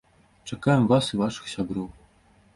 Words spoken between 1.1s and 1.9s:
і вашых сяброў!